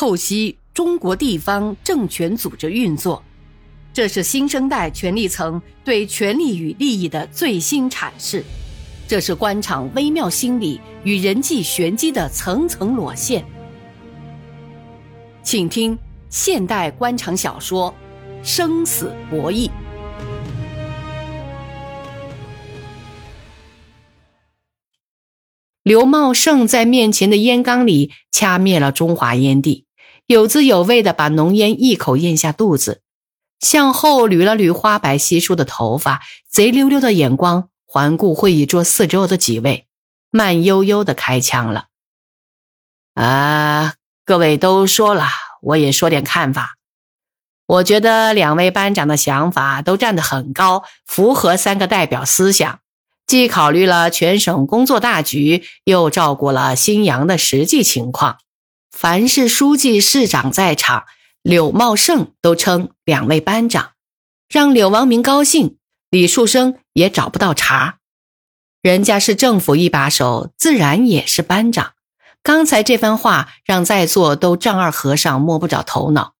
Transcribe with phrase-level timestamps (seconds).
[0.00, 3.22] 透析中国地方政权组织运作，
[3.92, 8.42] 这是新生代权力层对权力与利益的最新阐释，
[9.06, 13.44] 这是官场微妙心理与人际玄机的层层裸现。
[15.42, 15.98] 请听
[16.30, 17.94] 现代官场小说
[18.42, 19.68] 《生死博弈》。
[25.82, 29.84] 刘茂盛在面前的烟缸里掐灭了中华烟蒂，
[30.30, 33.02] 有滋有味的把浓烟一口咽下肚子，
[33.58, 39.88] 向后捋了捋花白稀疏的头发，贼溜溜的眼光环顾会议桌四周的几位，
[40.30, 41.86] 慢悠悠的开腔了
[43.20, 45.26] ：“啊，各位都说了，
[45.62, 46.76] 我也说点看法。
[47.66, 52.78] 我觉得两位班长的想法都站得很高，符合三个代表思想。”
[53.26, 58.38] 既考虑了全省工作大局，又照顾了新阳的实际情况。
[58.90, 61.04] 凡是书记、市长在场，
[61.42, 63.92] 柳茂盛都称两位班长，
[64.48, 65.78] 让柳王明高兴，
[66.10, 67.98] 李树生也找不到茬。
[68.82, 71.92] 人家是政府一把手，自然也是班长。
[72.42, 76.34] 刚才这番话让在座都丈二和尚摸不着头脑，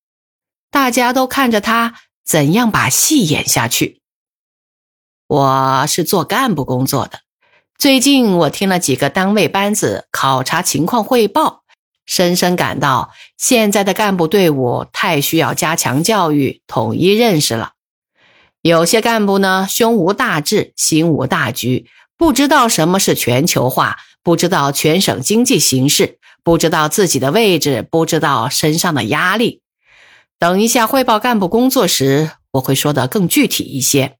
[0.70, 4.00] 大家都看着他怎样把戏演下去。
[5.26, 7.20] 我是做干部工作的，
[7.78, 11.59] 最近我听了几个单位班子考察情况汇报，
[12.10, 17.74] 深深感到现在的干部队伍太需要加强教育、统一认识了。
[18.62, 21.86] 有些干部呢，胸无大志，心无大局，
[22.18, 29.62] 不知道什么是全球化，不知道全省经济形势，不知道自己的位置，不知道身上的压力。
[30.36, 34.16] 等一下汇报干部工作时，我会说的更具体一些。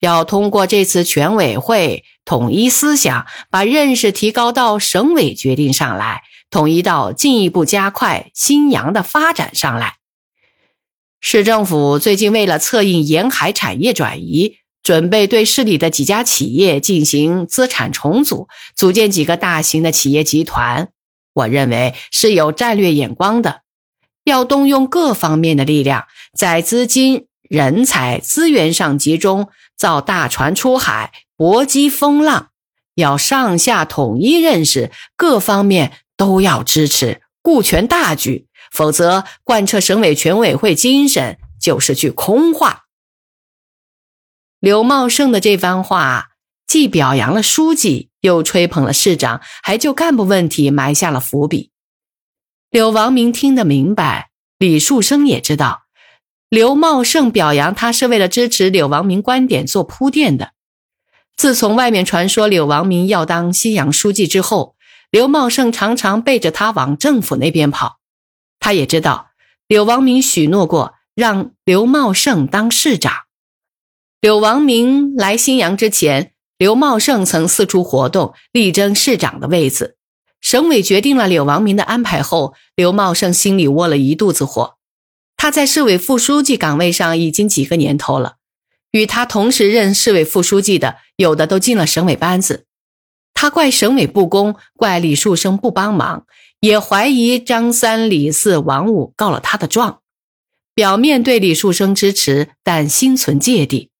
[0.00, 6.22] 要通过这次全委会统一思想，把认识提高到省委决定上来，
[6.54, 9.96] 统一到进一步加快新阳的发展上来。
[11.20, 20.90] 市政府最近为了策应沿海产业转移，准备对市里的几家企业进行资产重组，组建几个大型的企业集团。
[21.32, 23.62] 我认为是有战略眼光的，
[24.22, 26.04] 要动用各方面的力量，
[26.38, 29.48] 在资金、人才、资源上集中。
[29.76, 32.50] 造大船出海，搏击风浪，
[32.94, 35.90] 要上下统一认识，各方面
[36.24, 38.46] 都要支持，顾全大局。
[38.72, 42.86] 否则，贯彻省委全委会精神就是句空话。
[44.58, 46.30] 刘茂盛的这番话，
[46.66, 51.70] 既表扬了书记，又吹捧了市长，还就干部问题埋下了伏笔。
[52.70, 55.82] 柳王明听得明白，李树生也知道。
[56.48, 60.52] 刘茂盛表扬他是为了支持柳王明观点做铺垫的。
[61.36, 64.73] 自从外面传说柳王明要当西阳书记之后，
[65.14, 68.00] 刘茂盛常常背着他往政府那边跑。
[68.58, 69.28] 他也知道
[69.68, 73.12] 柳王明许诺过让刘茂盛当市长。
[74.20, 79.96] 柳王明来新阳之前，刘茂盛曾四处活动，力争市长的位子。
[80.40, 84.74] 省委决定了柳王明的安排后，刘茂盛心里窝了一肚子火。
[85.36, 88.38] 他在市委副书记岗位上已经几个年头了，
[88.90, 92.66] 与他同时任市委副书记的，有的都进了省委班子。
[93.34, 96.24] 他怪省委不公，怪李树生不帮忙，
[96.60, 99.98] 也怀疑张三、李四、王五告了他的状。
[100.74, 103.90] 表面对李树生支持，但心存芥蒂。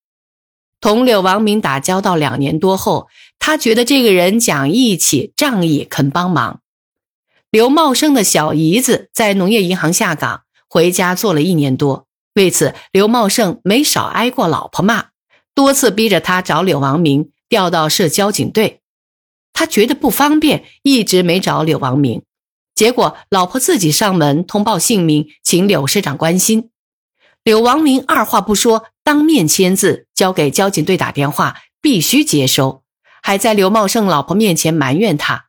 [0.81, 3.09] 同柳王明打交道两年多后，
[3.39, 6.61] 他觉得这个人讲义气、仗义、肯帮忙。
[7.51, 10.43] 刘茂生的小姨子在农业银行下岗。
[10.67, 15.11] 回家做了一年多，为此刘茂盛没少挨过老婆骂，
[15.55, 18.81] 多次逼着他找柳王明调到市交警队，
[19.55, 22.23] 他觉得不方便，一直没找柳王明。
[22.75, 26.71] 结果老婆自己上门通报姓名，请柳市长关心。
[27.45, 32.83] 柳王明二话不说，当面签字，交给交警队打电话，必须接收，
[33.23, 35.47] 还在刘茂盛老婆面前埋怨他。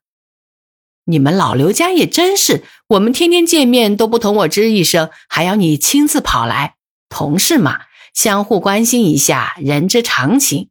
[1.06, 6.76] 你们老刘家也真是，我们天天见面都不同我吱一声，还要你亲自跑来。
[7.10, 7.82] 同事嘛，
[8.14, 10.70] 相互关心一下，人之常情。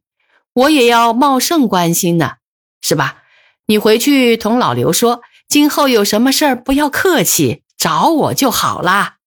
[0.53, 2.35] 我也要茂盛关心呢，
[2.81, 3.23] 是吧？
[3.67, 9.17] 你回去同老刘说，今后有什么事儿不要客气，找我就好啦。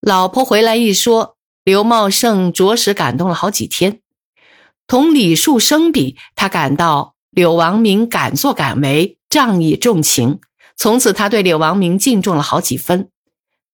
[0.00, 4.00] 老婆回来一说，刘茂盛着实感动了好几天。
[4.86, 9.18] 同李树生比，他感到柳王明敢作敢为。
[9.28, 10.38] 仗义重情，
[10.76, 13.10] 从此他对柳王明敬重了好几分。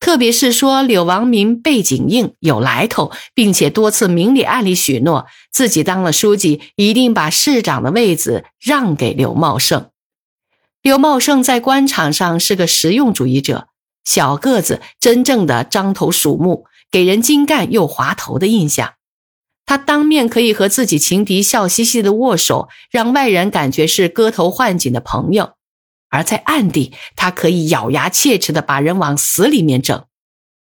[0.03, 9.91] 特别是说柳王明背景硬、有来头，并且多次明里暗里许诺自己当了书记，一定把市长的位子让给刘茂盛。
[10.83, 13.69] 刘茂盛在官场上是个实用主义者，
[14.05, 18.95] 小个子，真正的獐头鼠目，给人精干又滑头的印象。
[19.65, 25.55] 他当面可以和自己情敌笑嘻嘻的握手，让外人感觉是割头换颈的朋友；
[26.13, 30.05] 而在暗地，他可以咬牙切齿的把人往死里面整。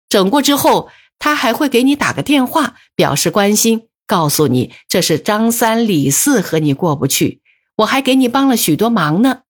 [0.08, 0.90] 整过之后，
[1.20, 7.42] 他还会给你打个电话，表示关心，告诉你这是张三李四和你过不去，
[7.76, 9.42] 我还给你帮了许多忙呢。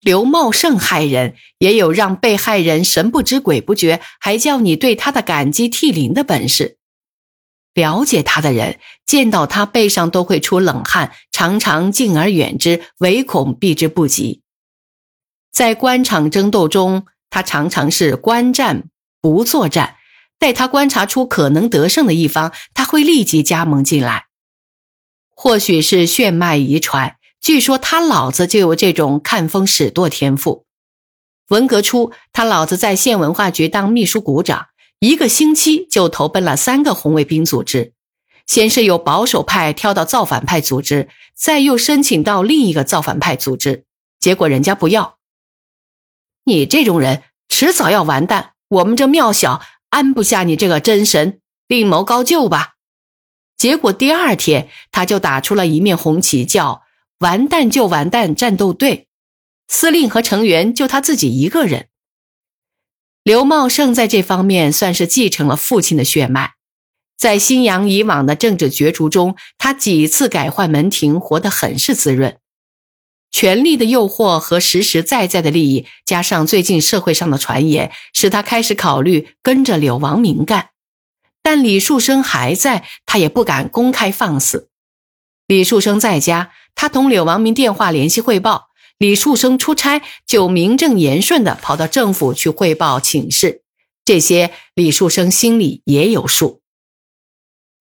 [0.00, 6.78] 刘茂盛害人，也有让被害人神不知鬼不觉，还叫你对他的感激涕零的本事。
[7.74, 14.40] 了解他的人，见到他背上都会出冷汗，常常敬而远之，唯恐避之不及。
[15.52, 18.84] 在官场争斗中，他常常是观战
[19.20, 19.96] 不作战，
[20.38, 24.26] 待他观察出可能得胜的一方，他会立即加盟进来。
[25.34, 27.16] 或许是血脉遗传。
[27.40, 30.66] 据说他老子就有这种看风使舵天赋。
[31.48, 34.66] 文革初，他老子在县文化局当秘书股长，
[34.98, 37.94] 一个星期就投奔了三个红卫兵组织。
[38.46, 43.84] 先是由保守派跳到造反派组织，再又申请到另一个造反派组织，
[44.18, 45.19] 结果人家不要。
[46.50, 52.74] 你这种人迟早要完蛋，我们这庙小安不下你这个真神，另谋高就吧。
[53.56, 56.82] 结果第二天，他就打出了一面红旗，叫。
[57.20, 58.34] 完蛋就完蛋！
[58.34, 59.06] 战斗队
[59.68, 61.88] 司令和成员就他自己一个人。
[63.22, 66.54] 刘茂盛在这方面算是继承了父亲的血脉，
[67.18, 72.39] 在新阳以往的政治角逐中，他几次改换门庭，活得很是滋润。
[73.30, 80.70] 权力的诱惑和实实在在的利益，加上最近社会上的传言，使他开始考虑跟着柳王明干。
[81.42, 84.68] 但李树生还在，他也不敢公开放肆。
[85.46, 86.52] 李树生在家。
[86.76, 93.62] 他同柳王明电话联系汇报，李树生出差就名正言顺的跑到政府去汇报请示，
[94.04, 96.62] 这些李树生心里也有数。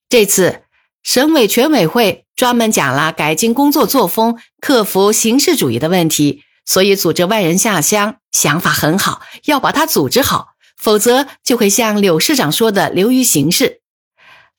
[0.10, 0.63] 这次
[1.04, 13.81] 省委全委会专门讲了改进工作作风、克服形式主义的问题，所以组织外人下乡，想法很好，要把它组织好，否则就会像柳市长说的流于形式。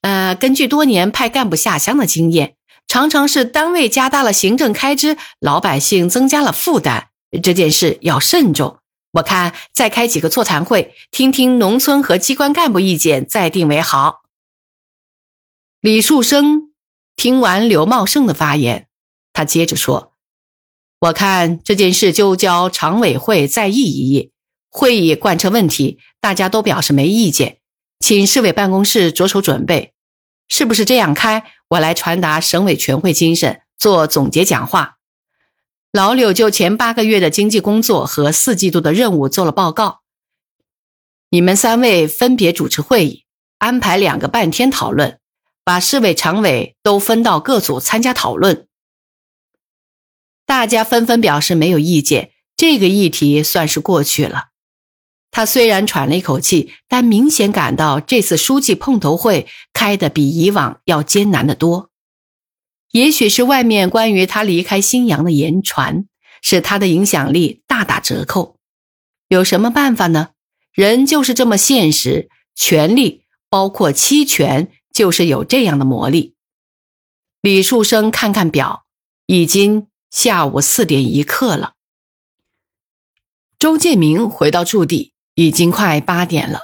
[0.03, 2.55] 呃，根据多年派干部下乡的经验。
[2.89, 7.05] 常常是单位加大了行政开支，老百姓增加了负担，
[7.41, 8.79] 这件事要慎重。
[9.13, 14.20] 我看再开几个座谈会，听听农村和机关干部意见，再定为好。
[15.81, 16.75] 李树生
[17.17, 18.89] 听完刘茂盛的发言，
[19.33, 20.13] 他接着说
[21.01, 24.31] ：“我看这件事就交常委会再议一议，
[24.69, 27.61] 会议贯彻问题，大家都表示没意见，
[27.99, 29.95] 请市委办公室着手准备，
[30.49, 34.99] 是不是这样开？”我来传达省委全会精神，做总结讲话。
[35.93, 40.01] 老柳就前八个月的经济工作和四季度的任务做了报告。
[41.31, 43.25] 你们三位分别主持会议，
[43.59, 45.20] 安排两个半天讨论，
[45.65, 48.67] 把市委常委都分到各组参加讨论。
[50.47, 54.49] 大家纷纷表示没有意见，这个议题算是过去了。
[55.31, 61.91] 他虽然喘了一口气，但明显感到这次书记碰头会开的比以往要艰难得多。
[62.91, 66.07] 也许是外面关于他离开新阳的言传，
[66.43, 68.57] 使他的影响力大打折扣。
[69.29, 70.31] 有什么办法呢？
[70.73, 76.35] 人就是这么现实，权力包括期权，就是有这样的魔力。
[77.41, 78.85] 李树生看看表，
[79.25, 81.73] 已经下午四点一刻了。
[83.59, 85.15] 周建明回到驻地。
[85.37, 86.61] 已经快八点了，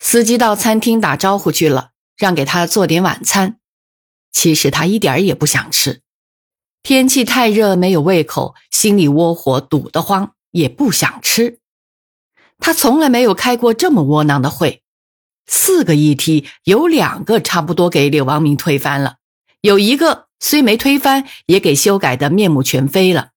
[0.00, 3.60] 司机到餐厅打招呼去了，让给他做点晚餐。
[4.32, 6.02] 其实他一点也不想吃，
[6.82, 11.60] 天气太热，没有胃口，心里窝火，堵得慌，也不想吃。
[12.58, 14.82] 他从来没有开过这么窝囊的会，
[15.46, 19.16] 四个议题有两个差不多给柳王明推翻了，
[19.60, 23.30] 有一个虽没推翻，也给修改的面目全非了。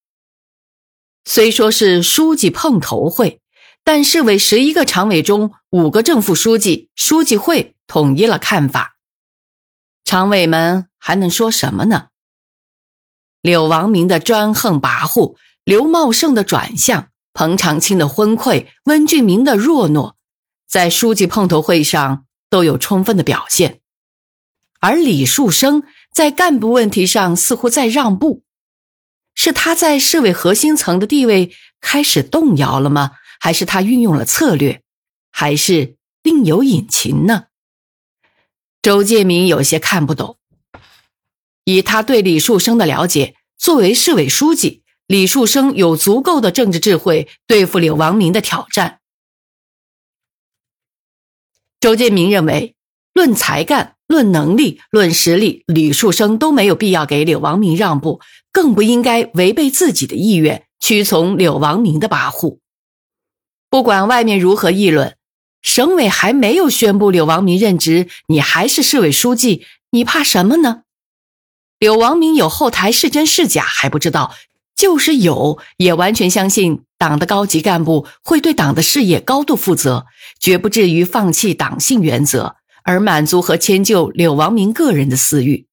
[1.26, 3.42] 虽说是书记碰头会。
[3.84, 8.98] 但市委十一个常委中，五个正副书记、书记会统一了看法，
[10.04, 12.10] 常委们还能说什么呢？
[13.42, 20.16] 柳王明的专横跋扈，刘茂盛的转向，彭长青的昏聩，温俊明的弱懦，
[20.68, 23.80] 在书记碰头会上都有充分的表现，
[24.80, 25.84] 而李树生
[26.14, 28.44] 在干部问题上似乎在让步，
[29.34, 33.12] 是他在市委核心层的地位开始动摇了吗？
[33.40, 34.82] 还是他运用了策略，
[35.32, 37.46] 还是另有隐情呢？
[38.82, 40.38] 周建明有些看不懂。
[41.64, 49.00] 以他对李树生的了解，作为市委书记，李树生有足够的政治智慧对付柳王明的挑战。
[51.80, 52.76] 周建明认为，
[53.14, 58.20] 论才干、论能力、论实力，李树生都没有必要给柳王明让步，
[58.52, 62.60] 更不应该违背自己的意愿屈从柳王明的跋扈。
[63.70, 65.16] 不管外面如何议论，
[65.62, 70.84] 省委还没有宣布柳王明任职，你还是市委书记，你怕什么呢？
[71.78, 74.34] 柳王明有后台是真是假还不知道，
[74.76, 80.06] 就是有，也完全相信党的高级干部会对党的事业高度负责，
[80.40, 85.68] 绝不至于放弃党性原则而满足和迁就柳王明个人的私欲。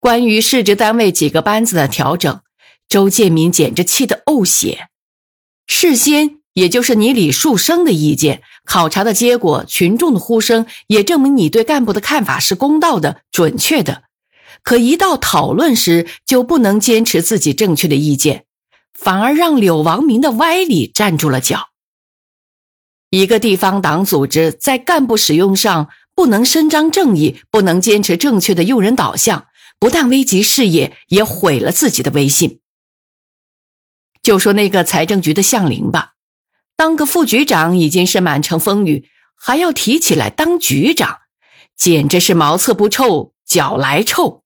[0.00, 2.40] 关于市直单位几个班子的调整，
[2.88, 4.88] 周建民简直气得呕血。
[5.66, 14.02] 事先，也就是你李树生的意见，考察的结果，群众的呼声，也证明你对干部的看法是公道的、准确的。
[14.62, 18.44] 可一到讨论时，就不能坚持自己正确的意见，
[18.98, 21.68] 反而让柳王明的歪理站住了脚。
[23.10, 29.48] 一个地方党组织在干部使用上不能伸张正义，不能坚持正确的用人导向，
[29.78, 32.60] 不但危及事业，也毁了自己的威信。
[34.22, 36.12] 就说那个财政局的向林吧，
[36.76, 41.18] 当个副局长已经是满城风雨，还要提起来当局长，
[41.76, 44.43] 简直是茅厕不臭，脚来臭。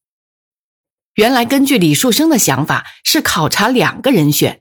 [1.18, 4.60] 原来根据李树生的想法是考察两个人选，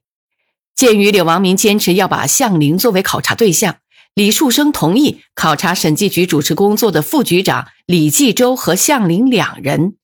[0.73, 3.77] 鉴于柳王明坚持要把向林作为考察对象，
[4.15, 9.97] 李树生同意考察审计局主持工作的副局长李继周和向林两人。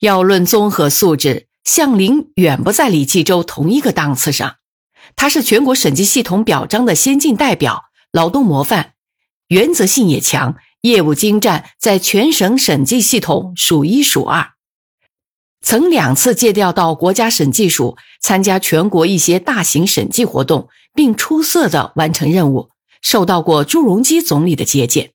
[0.00, 4.56] 要论综合素质，向林远不在李继周同一个档次上。
[5.14, 7.82] 他是全国审计系统表彰的先进代表，
[8.12, 8.94] 劳动模范，
[9.48, 14.53] 原则性也强，业务精湛，在全省审计系统数一数二。
[15.64, 22.68] 曾两次借调到国家审计署参加全国一些大型审计活动，并出色的完成任务，
[23.00, 25.12] 受到过朱镕基总理的接见。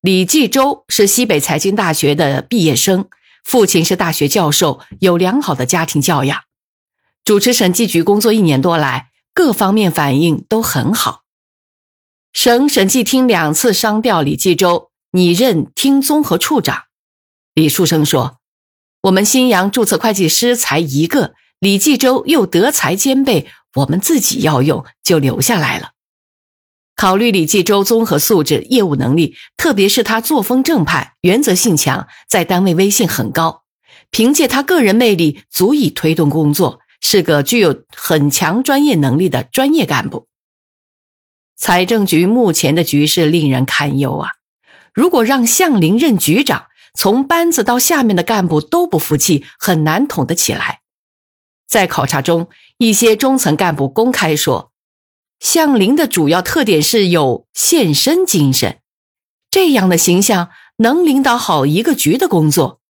[0.00, 3.08] 李继周是西北财经大学的毕业生，
[3.44, 6.44] 父亲是大学教授，有良好的家庭教养。
[7.22, 11.24] 主持审计局工作一年多来，各方面反应都很好。
[12.32, 16.84] 省审计厅两次商调李继周拟任厅综合处长，
[17.52, 18.38] 李树生说。
[19.06, 25.92] 我们新阳注册会计师才一个，李继周又德才兼备，我们自己要用就留下来了。
[26.96, 33.62] 考虑李继周综合素质、业务能力，特别是他作风正派、原则性强，在单位威信很高，
[34.10, 40.26] 凭借他个人魅力足以推动工作，是个具有很强专业能力的专业干部。
[41.56, 44.30] 财政局目前的局势令人堪忧啊！
[44.92, 50.80] 如果让向林任局长，从班子到下面的干部都不服气，很难统得起来。
[51.68, 52.48] 在考察中，
[52.78, 54.72] 一些中层干部公开说，
[55.38, 58.78] 向林的主要特点是有献身精神，
[59.50, 60.48] 这样的形象
[60.78, 62.80] 能领导好一个局的工作。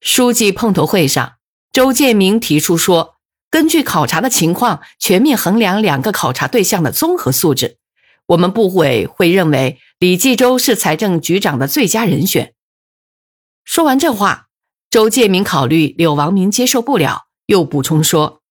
[0.00, 1.36] 书记碰头会上，
[1.72, 3.16] 周建明提出说，
[3.48, 7.78] 根据考察的情况，全面衡量两个考察对象的综合素质，
[8.26, 12.52] 我们部委会认为李继周是财政局长的最佳人选。
[13.64, 14.48] 说完这话，
[14.90, 18.42] 周建明考虑柳王明接受不了，又补充说：“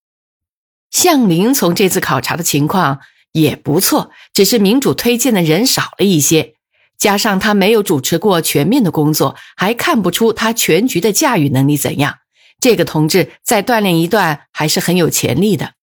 [0.90, 3.00] 向林从这次考察的情况
[3.34, 6.56] 也不错，只是民主推荐的人少了一些，
[6.98, 12.20] 加上他没有主持过全面的工作，还看不出他全局的驾驭能力怎样。
[12.60, 15.74] 这个同志再锻炼一段还是很有潜力的。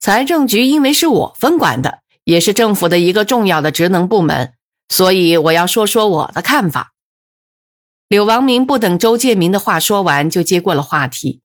[0.00, 4.52] 财政局因为是我分管的，也是政府的一个重要的职能部门，
[4.88, 6.92] 所以我要说说我的看法。”
[8.08, 11.42] 柳王明不等周建明的话说完，就接过了话题。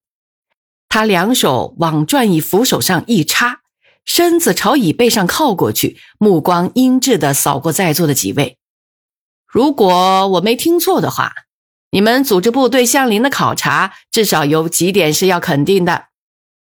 [0.87, 3.61] 他两手往转椅扶手上一插，
[4.05, 8.57] 身子朝椅背上靠过去，目光阴鸷地扫过在座的几位。
[9.45, 11.33] 如果我没听错的话，
[11.91, 16.05] 你们组织部对向林的考察，至少有几点是要肯定的：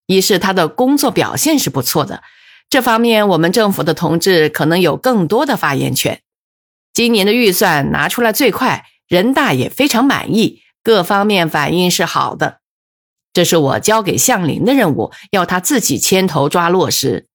[0.06, 2.24] 一是他的工作表现是不错的，
[2.68, 6.22] 这方面我们政府的同志可能有更多的发言权。
[6.92, 8.86] 今年的预算拿出来最快。
[9.12, 12.60] 人大也非常满意，各方面反应是好的。
[13.34, 17.26] 这是我交给向林的任务，要他自己牵头抓落实。